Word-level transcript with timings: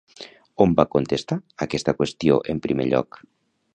On 0.65 0.71
va 0.79 0.85
contestar 0.95 1.37
aquesta 1.67 1.95
qüestió 1.99 2.39
en 2.55 2.63
primer 2.65 2.89
lloc? 2.95 3.21